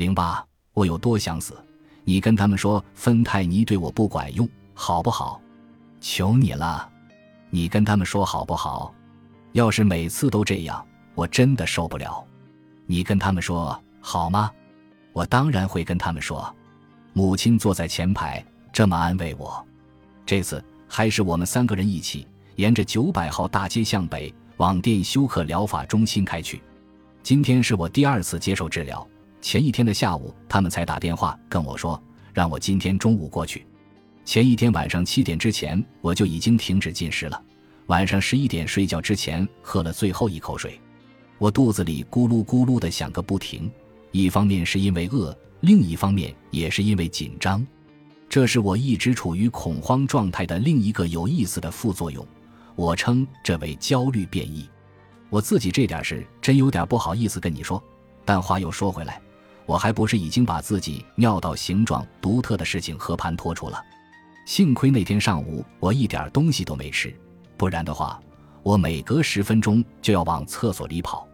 [0.00, 0.42] 零八，
[0.72, 1.54] 我有多想死？
[2.04, 5.38] 你跟他们说芬太尼对我不管用，好不好？
[6.00, 6.88] 求你了，
[7.50, 8.94] 你跟他们说好不好？
[9.52, 10.82] 要是每次都这样，
[11.14, 12.26] 我真的受不了。
[12.86, 14.50] 你跟他们说好吗？
[15.12, 16.50] 我当然会跟他们说。
[17.12, 18.42] 母亲坐在前排，
[18.72, 19.62] 这么安慰我。
[20.24, 22.26] 这次还是我们三个人一起，
[22.56, 26.62] 沿着九百号大街向北，往电休克疗法中心开去。
[27.22, 29.06] 今天是我第二次接受治疗。
[29.40, 32.00] 前一天的下午，他们才打电话跟我说，
[32.32, 33.66] 让我今天中午过去。
[34.24, 37.42] 前一天晚上七点之前，我就已经停止进食了。
[37.86, 40.78] 晚上十一点睡觉之前，喝了最后一口水。
[41.38, 43.70] 我肚子里咕噜咕噜的响个不停，
[44.12, 47.66] 一方面是因为饿，另一方面也是因为紧张。
[48.28, 52.24] 这是我一直处于恐慌状态的另一个有意思的副作用，
[52.76, 54.68] 我称这为焦虑变异。
[55.30, 57.82] 我自己这点事真有点不好意思跟你说，
[58.24, 59.20] 但话又说回来。
[59.66, 63.80] 我还不是已经把自己尿道形状独特的事情和盘托出了？
[64.46, 67.14] 幸亏那天上午我一点东西都没吃，
[67.56, 68.20] 不然的话，
[68.62, 71.26] 我每隔十分钟就要往厕所里跑。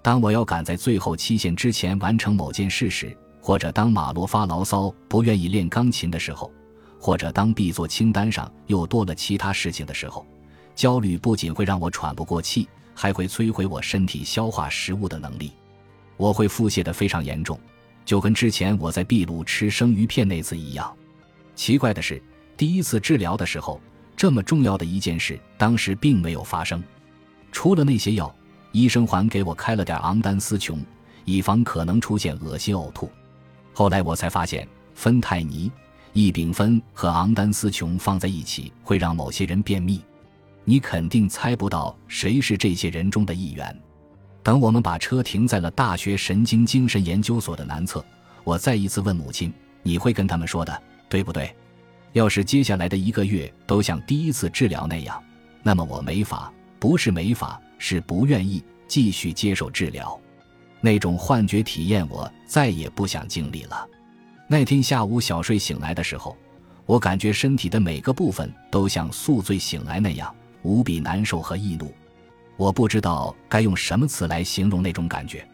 [0.00, 6.50] 当我要赶在最后期限之前完成某件事时，或者当马洛发牢骚不愿意练钢琴的时候，
[6.98, 10.26] 或者当必做清单上又多了其他事情的时候，
[10.74, 15.52] 焦虑不仅会让我喘不过气，还会摧毁我身体消化食物的能力。
[16.16, 17.58] 我会腹泻的非常严重。
[18.04, 20.94] 就跟之前我在秘鲁吃生鱼片那次一样，
[21.54, 22.22] 奇怪的是，
[22.56, 23.80] 第一次治疗的时候，
[24.16, 26.82] 这么重要的一件事当时并没有发生。
[27.50, 28.34] 除了那些药，
[28.72, 30.84] 医生还给我开了点昂丹司琼，
[31.24, 33.10] 以防可能出现恶心呕吐。
[33.72, 35.70] 后来我才发现，芬太尼、
[36.12, 40.02] 异丙酚和昂丹司琼放在一起会让某些人便秘。
[40.64, 43.82] 你肯定猜不到谁是这些人中的一员。
[44.44, 48.04] 等我们把车停在了大学神经精神研究所的南侧，
[48.44, 49.50] 我再一次问母亲
[49.82, 51.50] ：“你会跟他们说的，对不对？
[52.12, 55.20] 要是接下来的一个月都像第一次治疗那样，
[55.62, 60.20] 那么我没法，不是没法，是不愿意继续接受治疗。
[60.82, 63.88] 那种幻觉体验，我再也不想经历了。
[64.46, 66.36] 那天下午小睡醒来的时候，
[66.84, 71.90] 我感觉身体的每个部分都像宿醉醒来那样，无比难受和易怒。”
[72.56, 75.46] 我不知道该用什么词来形容那种感觉。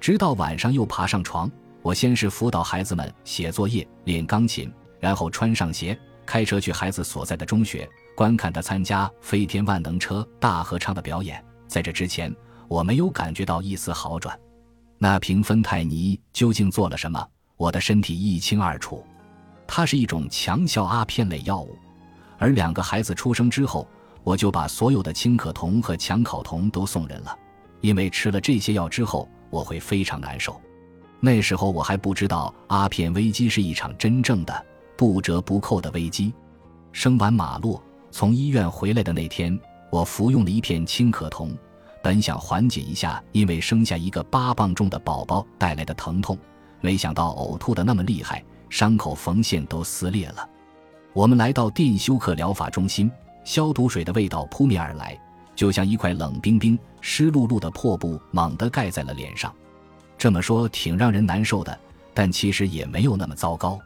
[0.00, 1.50] 直到晚上又爬上床，
[1.82, 11.44] 我先是辅导孩子们写作业、练钢琴，然后穿上鞋，开车去孩子所在的中学，观看他参加飞天万能车大合唱的表演。
[11.66, 12.34] 在这之前，
[12.66, 14.38] 我没有感觉到一丝好转。
[14.96, 17.28] 那瓶芬太尼究竟做了什么？
[17.56, 19.04] 我的身体一清二楚。
[19.66, 21.76] 它是一种强效阿片类药物，
[22.38, 23.86] 而两个孩子出生之后。
[24.28, 27.34] 我就把所有的氢可酮和强考酮都送人了，
[27.80, 30.60] 因为吃了这些药之后我会非常难受。
[31.18, 34.66] 那时候我还不知道阿片危机是一场真正的
[34.98, 36.34] 不折不扣的危机。
[36.92, 39.58] 生完马洛从医院回来的那天，
[39.90, 41.56] 我服用了一片氢可酮，
[42.02, 46.36] 本想缓解一下因为生下一个八磅重的宝宝带来的疼痛，
[46.82, 50.46] 没想到呕吐的那么厉害，伤口缝线都撕裂了。
[51.14, 53.10] 我们来到电休克疗法中心。
[53.48, 55.18] 消毒水的味道扑面而来，
[55.56, 59.50] 就像一块冷冰冰、湿漉漉的破布猛地盖在了脸上。
[60.18, 61.80] 这么说挺让人难受的，
[62.12, 63.80] 但其实也没有那么糟糕。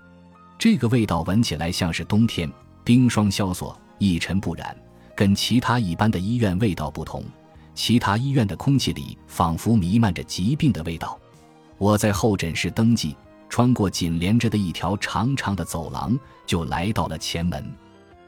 [0.59, 2.51] 这个味道闻起来像是冬天，
[2.83, 4.77] 冰霜萧索，一尘不染，
[5.15, 7.23] 跟其他一般的医院味道不同。
[7.73, 11.17] 其他医院的空气里仿佛弥漫着疾病的味道。
[11.79, 13.15] 我在候诊室登记，
[13.49, 17.73] 穿过紧连着的一条长长的走廊，就来到了前门。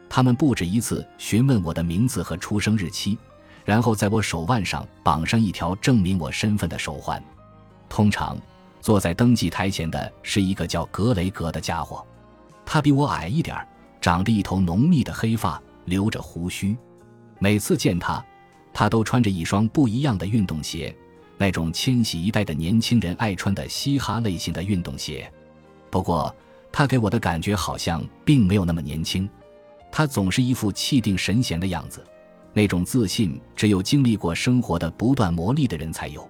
[0.08, 3.18] 他们不止一次询问我的名字和出生日期，
[3.64, 7.22] 然后在我手腕上绑上一条证明我身份的手环。
[7.88, 8.38] 通常，
[8.80, 12.04] 坐在登记台前的是一个叫格雷格的家伙，
[12.64, 13.56] 他比我矮一点
[14.00, 16.76] 长着一头浓密的黑发，留着胡须。
[17.38, 18.24] 每次见他，
[18.72, 20.94] 他都穿着一双不一样的运动鞋，
[21.36, 25.30] 那种千禧一代的年轻人爱穿的嘻哈类型的运动鞋。
[25.90, 26.34] 不过，
[26.70, 29.28] 他给我的感觉好像并没有那么年轻。
[29.96, 32.04] 他总是一副气定神闲的样子，
[32.52, 36.28] 那种自信只有经历过生活的不断磨砺的人才有。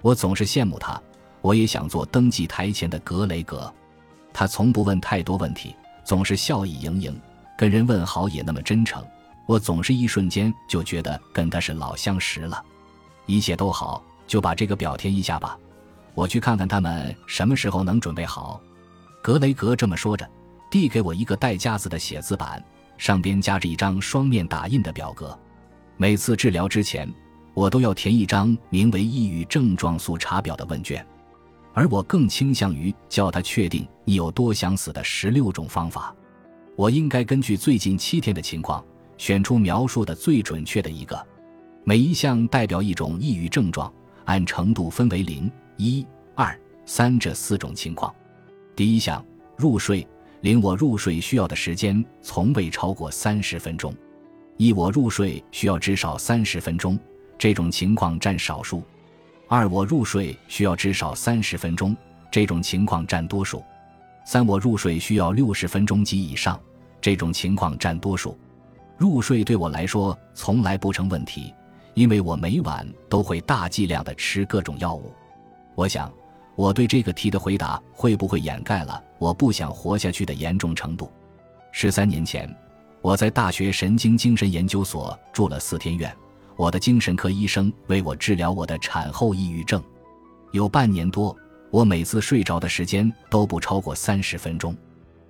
[0.00, 0.98] 我总是羡慕他，
[1.42, 3.70] 我也想做登记台前的格雷格。
[4.32, 7.20] 他从不问太多问题，总是笑意盈盈，
[7.58, 9.04] 跟人问好也那么真诚。
[9.44, 12.64] 我总是一瞬间就觉得跟他是老相识了。
[13.26, 15.58] 一切都好，就把这个表填一下吧。
[16.14, 18.58] 我去看看他们什么时候能准备好。
[19.22, 20.26] 格雷格这么说着，
[20.70, 22.64] 递给我一个带夹子的写字板。
[22.96, 25.38] 上边夹着一张双面打印的表格，
[25.96, 27.12] 每次治疗之前，
[27.52, 31.04] 我都要填一张名为“抑郁症状速查表”的问卷。
[31.72, 36.14] 而我更倾向于叫他确定你有多想死的十六种方法。
[36.76, 38.84] 我应该根据最近七天的情况，
[39.18, 41.20] 选出描述的最准确的一个。
[41.82, 43.92] 每一项代表一种抑郁症状，
[44.24, 48.14] 按程度分为零、一、二、三这四种情况。
[48.76, 49.24] 第一项，
[49.56, 50.06] 入睡。
[50.44, 53.94] 零，我入睡需要的时间从未超过三十分钟。
[54.58, 56.98] 一，我入睡需要至少三十分钟，
[57.38, 58.82] 这种情况占少数。
[59.48, 61.96] 二，我入睡需要至少三十分钟，
[62.30, 63.64] 这种情况占多数。
[64.26, 66.60] 三，我入睡需要六十分钟及以上，
[67.00, 68.38] 这种情况占多数。
[68.98, 71.54] 入睡对我来说从来不成问题，
[71.94, 75.10] 因为我每晚都会大剂量的吃各种药物。
[75.74, 76.12] 我想。
[76.56, 81.10] 我对这个题的回答会不会掩盖了我不想活下去的严重程度？
[81.72, 82.48] 十三年前，
[83.02, 86.14] 我在大学神经精神研究所住了四天院，
[86.56, 89.82] 我的精神科医生为我治疗我的产后抑郁症。
[90.52, 91.36] 有半年多，
[91.70, 94.76] 我每次睡着的时间都不超过三十分钟。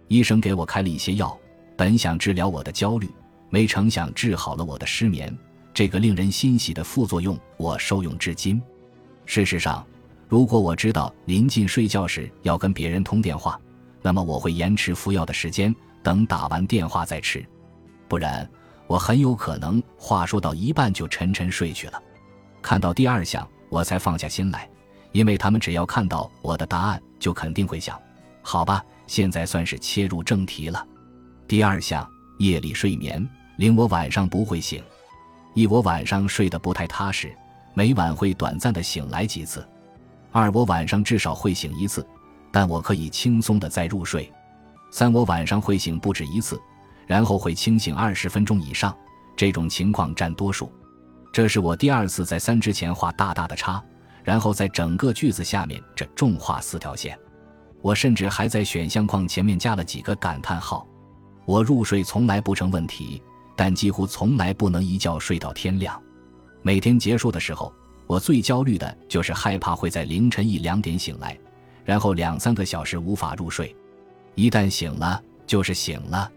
[0.09, 1.35] 医生给我开了一些药，
[1.75, 3.09] 本想治疗我的焦虑，
[3.49, 5.35] 没成想治好了我的失眠。
[5.73, 8.61] 这个令人欣喜的副作用，我受用至今。
[9.25, 9.85] 事实上。
[10.29, 13.61] 如果我知道临近睡觉时要跟别人通电话，
[14.03, 17.45] 那么我会延迟服药的时间，等打完电话再吃。
[18.09, 18.49] 不然，
[18.87, 22.03] 我很有可能话说到一半就沉沉睡去了。
[22.61, 24.69] 看到第二项，我才放下心来，
[25.13, 28.01] 因为他们只要看到我的答案，就肯定会想：
[28.43, 30.87] 好吧，现在算是切入正题了。
[31.47, 33.27] 第二项，夜里睡眠
[33.57, 34.83] 令我晚上不会醒。
[35.55, 37.35] 一，我晚上睡得不太踏实，
[37.75, 39.67] 每晚会短暂的醒来几次。
[40.35, 42.05] 二，我晚上至少会醒一次，
[42.51, 44.29] 但我可以轻松的再入睡。
[44.91, 46.61] 三，我晚上会醒不止一次，
[47.07, 48.93] 然后会清醒二十分钟以上，
[49.37, 50.73] 这种情况占多数。
[51.33, 53.81] 这是我第二次在三之前画大大的叉，
[54.25, 57.17] 然后在整个句子下面这重画四条线。
[57.81, 60.85] 我甚至还在选项框前面加了几个感叹号。
[61.45, 63.23] 我入睡从来不成问题，
[63.55, 65.97] 但几乎从来不能一觉睡到天亮。
[66.61, 67.73] 每天结束的时候。
[68.07, 71.39] 我最焦虑的就是害怕会在凌晨一两点醒来，
[71.85, 73.75] 然后两三个小时无法入睡。
[74.35, 76.31] 一旦醒了，就是醒了。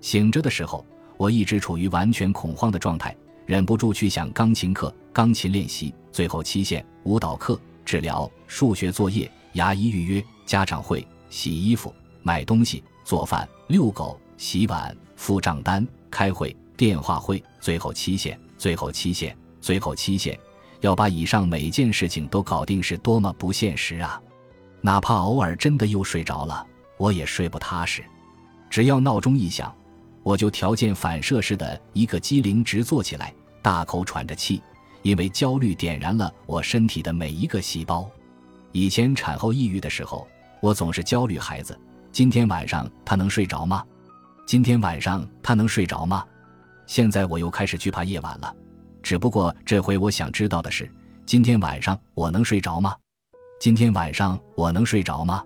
[0.00, 0.84] 醒着的时候，
[1.16, 3.16] 我一直处于完全恐慌的状态，
[3.46, 20.38] 忍不住去想钢琴课、钢琴练习、最后期限、舞蹈课、治疗、数学作业、牙医预约、家长会、洗衣服、买东西、做饭、遛狗、洗碗、付账单、开会、电话会、最后期限、最后期限、最后期限。
[20.84, 24.20] 要把以上每件事情都搞定是多么不现实啊！
[24.82, 26.66] 哪怕偶尔真的又睡着了，
[26.98, 28.04] 我也睡不踏实。
[28.68, 29.74] 只要闹钟一响，
[30.22, 33.32] 我就条件反射似的一个机灵直坐起来，
[33.62, 34.62] 大口喘着气，
[35.00, 38.06] 因为焦虑点燃了我身体的每一个细胞。
[38.72, 40.28] 以前产后抑郁的时候，
[40.60, 41.80] 我总是焦虑孩子：
[42.12, 43.82] 今天晚上他能睡着吗？
[44.46, 46.22] 今天晚上他能睡着吗？
[46.86, 48.54] 现在我又开始惧怕夜晚了。
[49.04, 50.90] 只不过这回我想知道的是，
[51.26, 52.96] 今天晚上我能睡着吗？
[53.60, 55.44] 今天晚上我能睡着吗？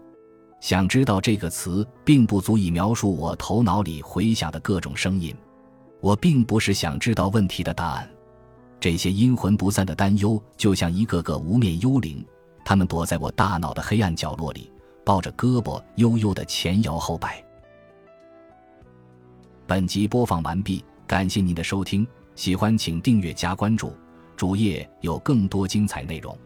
[0.61, 5.35] 想知道这个词并不足以描述我头脑里回响的各种声音。
[6.01, 8.09] 我并不是想知道问题的答案。
[8.79, 12.25] 这些阴魂不散的担忧，就像一个个无面幽灵，
[12.65, 14.71] 他们躲在我大脑的黑暗角落里，
[15.05, 17.45] 抱着胳膊悠悠的前摇后摆。
[19.67, 22.07] 本集播放完毕，感谢您的收听。
[22.39, 23.93] 喜欢请订阅加关注，
[24.37, 26.39] 主页有更多精彩内容。